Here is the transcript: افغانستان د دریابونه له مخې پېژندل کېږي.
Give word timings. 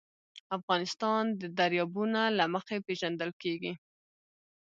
افغانستان 0.57 1.23
د 1.41 1.43
دریابونه 1.59 2.21
له 2.37 2.45
مخې 2.53 2.77
پېژندل 2.87 3.31
کېږي. 3.41 3.73